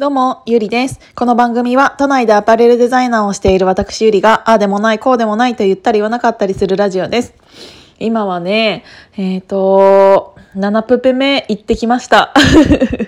[0.00, 0.98] どうも、ゆりです。
[1.14, 7.34] この番組は都内でアパレルデザイナーをしている私ゆりが、ああでもない、こうでもないと言ったり言わなかったりするラジオです。
[7.98, 8.82] 今はね、
[9.18, 12.32] えっ、ー、と、7プペ目行ってきました。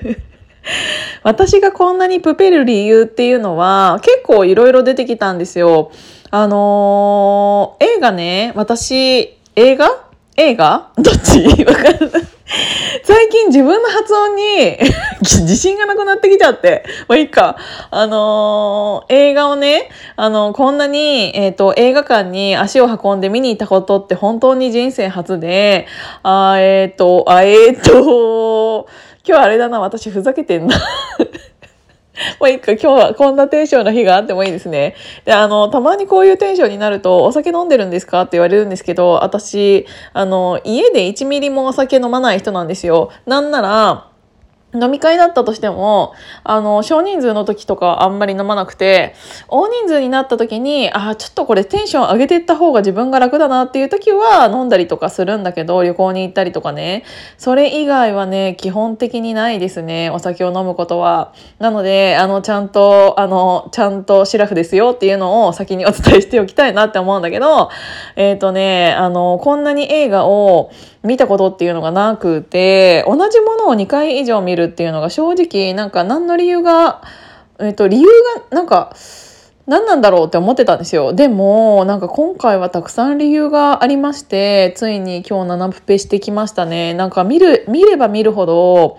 [1.24, 5.92] 私がこんなにプペる理由っていうのは結構いろいろ出てきたんですよ。
[6.30, 9.88] あのー、映画ね、私、映画？
[10.36, 10.90] 映画？
[10.98, 11.40] どっち？
[11.64, 12.22] わかんない。
[13.04, 14.78] 最近自分の発音に
[15.20, 16.84] 自信がなくなってきちゃって。
[17.08, 17.56] まあいいか。
[17.90, 25.86] あのー、映画をね、あの、こんなに、えっ、ー、と、映画館に足を運んで見に行ったことって本当に人生初で、
[26.22, 28.86] あえっ、と、あえっ、と、
[29.26, 30.76] 今日あれだな、私ふざけてんな
[32.40, 34.94] もういいか、今日はこんなテンションの日があってもいいですね。
[35.24, 38.22] で、あの、たまにこういうテンションになると、お酒飲んでるんですか？
[38.22, 43.10] って言われるんですけど、私、あの、家で1ミリもお酒飲まない人なんですよ。
[43.26, 44.11] なんなら、
[44.74, 49.14] 飲み会だったとしても、あの、少人数の時とかあんまり飲まなくて、
[49.48, 57.04] 大人数になった時に、ああ、ちょっとこれテンション上げていった方が自分が楽だなっていう時は飲んだりとかするんだけど、旅行に行ったりとかね。
[57.36, 60.08] それ以外はね、基本的にないですね。
[60.08, 61.34] お酒を飲むことは。
[61.58, 67.68] なので、あの、ちゃんと、あの、ちゃんとシラフですよっていうのを先にお伝えしておきたいなって思うんだけど、
[68.16, 70.70] えっ、ー、とね、あの、こんなに映画を
[71.02, 77.02] 見たことっていうのがなくて、同じものを2回以上見るっていうのが正直なんか何の理由が、
[77.58, 78.08] えっと、理由
[78.50, 78.94] がなんか、
[79.66, 81.12] 何なんだろうって思ってたんですよ。
[81.12, 86.94] でも、なんか今回はたくさん理由がありまして、ついに今日7プペしてきましたね。
[86.94, 88.98] なんか見る、見れば見るほど、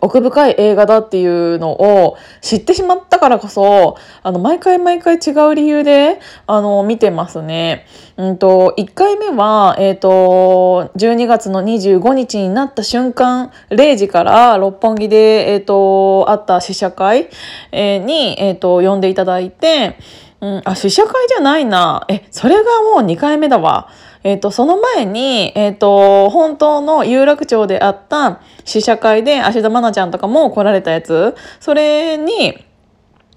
[0.00, 7.86] 奥深い映画だっていうのを知ってしまったからこそ、あの、毎回毎回違う理由で、あの、見てますね。
[8.16, 17.28] うんと、1回目は、えっ、ー、と、12月の25日になった瞬間、0時から六本木で、えっ、ー、と、あった試写会、
[17.72, 19.98] に、えっ、と、呼んでいただいて、
[20.40, 22.06] うん、あ、試写会じゃないな。
[22.08, 22.62] え、それが
[22.94, 23.90] もう2回目だわ。
[24.22, 32.64] えっ、と、その前に、えっ、と、本当の有楽町であった試写会で芦田愛菜ちゃんとかも来られたやつ、それに、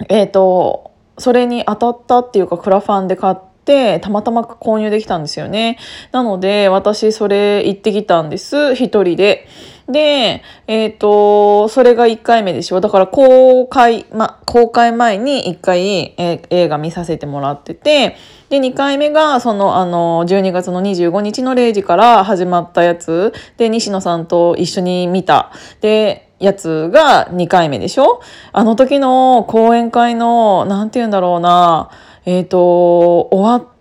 [0.09, 3.35] えっ、と、それに当たったっていうか、クラファンで買っ
[3.65, 5.77] て、たまたま購入できたんですよね。
[6.11, 8.75] なので、私それ行ってきたんです。
[8.75, 9.47] 一人で。
[9.87, 12.79] で、えっ、ー、と、それが1回目でしょ。
[12.79, 18.15] だから公開、ま、公開前に1回、えー、映画見させてもらってて、
[18.53, 25.51] で、2回目が、その、あの、12月の25日の0時から始まったやつ、で、西野さんと一緒に見た。
[25.81, 28.21] で、やつが2回目でしょ？
[28.51, 31.89] あの時の講演会の、なんて言うんだろうな、
[32.25, 33.72] えっ、ー、と、終わっ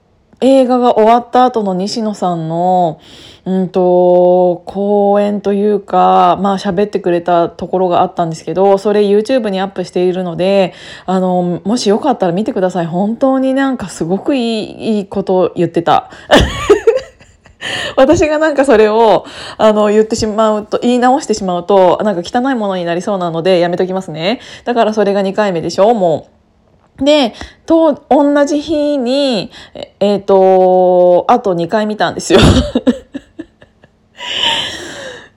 [0.43, 3.01] 映画が終わった後の西野さんの、
[3.45, 10.75] うんと、講演というか、まあ喋ってくれたところがあったんですけど、それ YouTube にアップしているので、
[11.07, 12.87] あの、もしよかったら見てください。
[12.87, 16.11] 本当になんかすごくいい、いいこと言ってた。
[17.97, 19.25] 私がなんかそれを
[19.57, 26.32] あの言ってしまうと言い直してしまうとなんか汚いものになりそうなのでやめときますねだからそれが2回目でしょもう
[26.99, 27.35] で、
[27.67, 29.51] と、同じ日に、
[29.99, 32.39] えっ、ー、と、あと2回見たんですよ。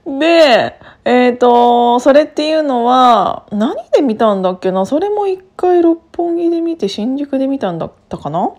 [0.18, 4.84] で、えっ、ー、と、それっていうのは、何で見たんだっけな？
[4.86, 8.54] それも1回六本木で見て、新宿で見たんだったかな？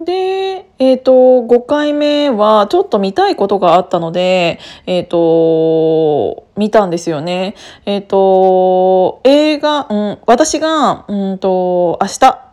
[0.00, 7.54] で、えっ、ー、と、5回目はちょっと見たいことがあったので、えっ、ー、と、見たんですよね。
[7.84, 12.44] えっ、と、映画、うん、私が、うんと、明日、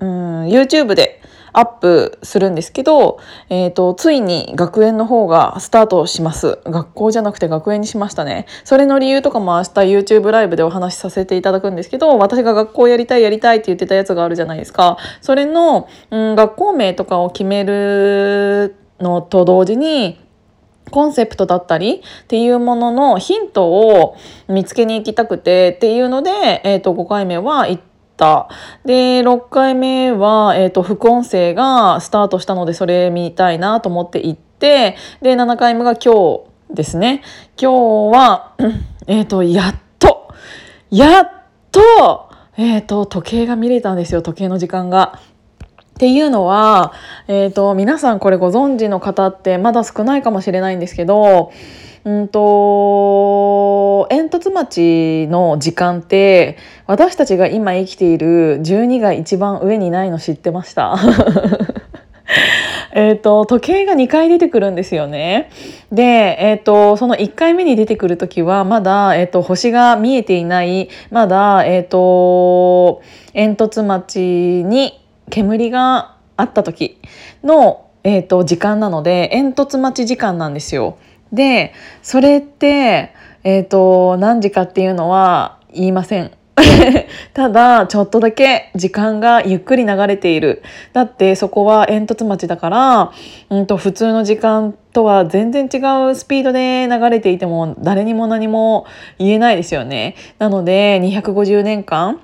[0.00, 1.21] うん、YouTube で
[1.52, 3.18] アップするんですけど、
[3.48, 6.58] えっ、ー、と、ついに学園の方がスタートします。
[6.64, 8.46] 学校じゃなくて学園にしましたね。
[8.64, 9.70] それの理由とかも明日
[10.14, 14.96] YouTube ライブでお話しさせていただくんですけど、私が学校やりたいやりたいって言ってたやつがあるじゃないですか。
[15.20, 20.18] それの、うん、学校名とかを決めるのと同時に、
[20.90, 24.16] コンセプトだったりっていうもののヒントを
[24.48, 28.48] 見つけに行きたくてっていうので、えっ、ー、と、5回目は行ってた。
[28.84, 37.22] で、6回目は、えっ、ー、と、副音声がスタートしたので、それ見たいなと思って行って、で、7回目が今日ですね。
[37.60, 38.54] 今日は、
[39.06, 40.28] えっ、ー、と、やっと、
[40.90, 41.30] やっ
[41.70, 45.20] と、えっ、ー、と、時計が見れたんですよ、時計の時間が。
[45.92, 46.92] っていうのは、
[47.28, 51.52] えっ、と、皆さんこれご存知の方ってまだ少ないかもしれないんですけど、
[52.04, 60.96] うんと煙突町の時間って私たちが今生きている12が一番上にないの知ってました？
[62.94, 65.48] えっと、時計が2回出てくるんですよね。
[65.90, 73.00] で、えっと、その1回目に出てくる時は、まだ、えっと、星が見えていない、まだ、えっと、
[73.32, 74.20] 煙突町
[74.66, 75.00] に
[75.30, 76.98] 煙があった時
[77.42, 80.98] の、えっと、時間なので、煙突待ち時間なんですよ。
[81.32, 83.14] で、それって、
[83.44, 86.30] えっと、何時かっていうのは言いません。
[87.32, 90.62] ただちょっとだけ時間がゆっくり流れている
[90.92, 93.12] だってそこは煙突町だから、
[93.48, 95.78] うんと、普通の時間とは全然違
[96.10, 98.86] うスピードで流れていても誰にも何も
[99.18, 100.14] 言えないですよね。
[100.38, 102.20] なので250年間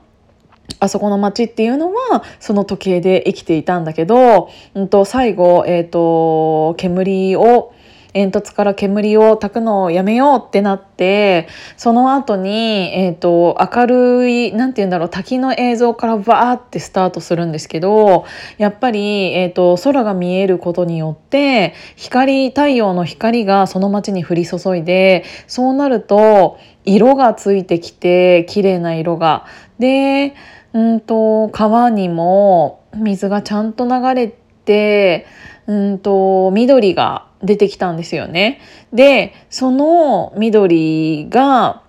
[0.80, 7.72] あそこの町っていうのはその時計で生きていたんだけど、うんと、最後、えーと煙を
[8.18, 18.26] 煙突から煙を焚くのをやめようってなってその後に、えーと、明るい何て言うんだろう滝の映像からバーってスタートするんですけど
[18.56, 29.46] やっぱり、えーと、空が見えることによって光太陽の光がその街に降り注いでそうなると色がついてきて綺麗な色が。
[29.78, 30.34] で
[30.72, 34.34] うんと川にも水がちゃんと流れ
[34.64, 35.26] て
[35.66, 38.60] うんと緑が出てきたんですよね。
[38.92, 41.82] でその緑が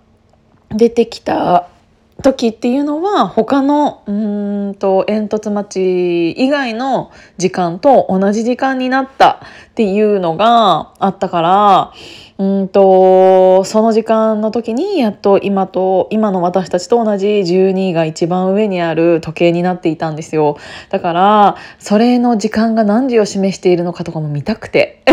[0.70, 1.68] 出てきた
[2.22, 11.94] 時っていうのは他のうんと煙突町以外の時間と同じ時間になったっていうのがあったから
[12.38, 20.58] うんとその時間の時にやっと今と今の私たちと同じ12が一番上にある時計になっていたんですよ。
[20.90, 25.04] だからそれの時間が何時を示しているのかとかも見たくて。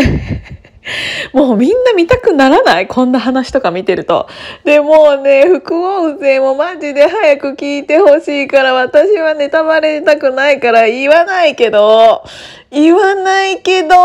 [1.32, 2.86] もうみんな見たくならない？
[2.86, 4.28] こんな話とか見てると。
[4.64, 12.22] でもうね、副音声もマジで早く聞いてほしいから私はネタバレたくないから言わないけど、
[12.70, 13.96] 言わないけど、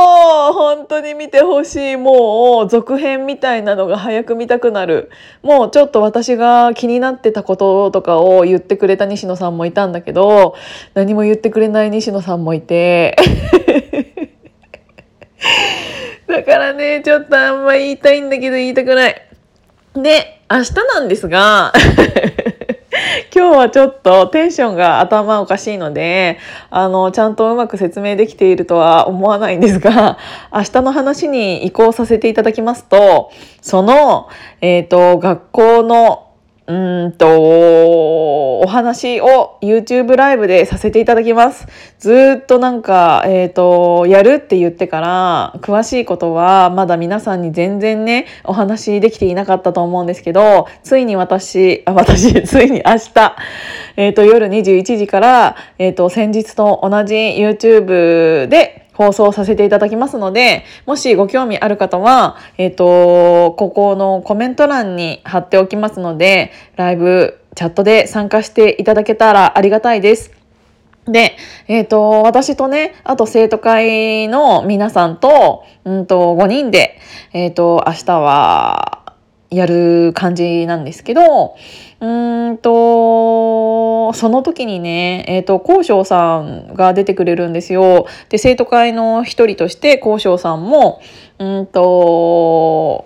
[0.54, 1.98] 本当に見てほしい。
[1.98, 5.12] もう続編みたいなのが早く見たくなる。
[5.44, 10.56] もうちょっと私が気になってたこととかを言ってくれた西野さんもいたんだけど、
[10.94, 13.16] 何も言ってくれない西野さんもいて。
[16.31, 19.22] だからね、ちょっとあんま言いたいんだけど言いたくない。
[19.94, 21.74] で、明日なんですが、
[23.36, 26.39] 今日はちょっとテンションが頭おかしいので、
[26.69, 30.18] あの、ちゃんとうまく説明できているとは思わないんですが、
[30.54, 33.31] 明日の話に移行させていただきますと、
[33.62, 34.30] その、
[34.62, 36.31] えっ、ー、と、学校の
[36.71, 41.68] うんと、お話を YouTube ライブでさせていただきます。
[42.00, 53.35] ずっとなんか、えっ、ー、と、やるって言ってから、詳しいことはまだ皆さんに全然ね、お話できていなかったと思うんですけど、ついに私、あ、私、ついに明日、
[53.97, 70.31] えっ、ー、と、夜21時から、えっ、ー、と、先日と同じ YouTube で、放送させていただきますので、もしご興味ある方は、えっ、ー、と、ここのコメント欄に貼っておきますので、ライブ、チャットで参加していただけたらありがたいです。
[71.06, 71.36] で、
[71.68, 77.00] えっ、ー、と、私とね、あと生徒会の皆さんと、うんと、5人で、
[77.33, 79.11] えっ、ー、と、明日は、
[79.51, 81.56] やる感じなんですけど、
[82.00, 88.07] うんと、その時にね、えっ、ー、と、交渉さんが出てくれるんですよ。
[88.30, 91.01] で、生徒会の一人として交渉さんも、
[91.38, 93.06] うんと、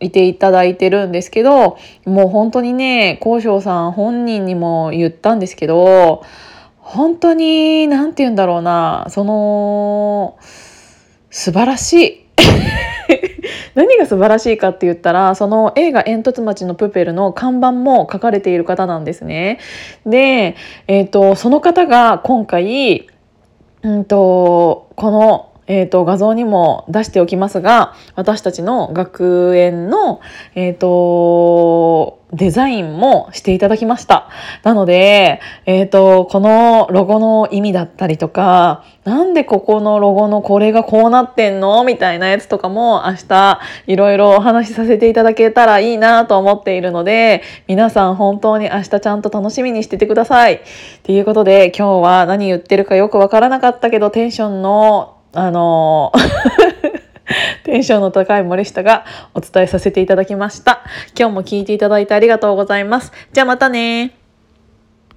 [0.00, 6.22] いていただいてるんですけど、もう本当にね、交渉さん本人にも言ったんですけど、
[6.76, 10.38] 本当に、なんて言うんだろうな、その、
[11.30, 12.27] 素晴らしい。
[13.78, 19.60] 何が素晴らしいかって言ったらその映画「煙突町のプペル」の看板も書かれている方なんですね。
[20.04, 20.56] で、
[20.88, 23.06] えーと、その方が今回、
[23.82, 30.20] うんと、このえーと、画像にも出しておきますが私たちの学園の、
[30.54, 34.28] えーと、デザインもしていただきました
[34.62, 41.82] なので、えーと、このロゴの意味だったりとかなんでここのロゴのこれがこうなってんの？
[41.84, 50.54] みたいなやつとかも明日いろいろお話しさせていただけたらいいなと思っているので皆さん本当に明日ちゃんと楽しみにしててください。
[50.56, 50.60] っ
[51.02, 56.12] ていうことで今日は何言ってるかよくわからなかったけどテンションのあの
[57.64, 59.04] テンションの高い森下が
[59.34, 60.82] お伝えさせていただきました。
[61.18, 63.12] 今日も聞いていただいてありがとうございます。
[63.32, 64.17] じゃあまたね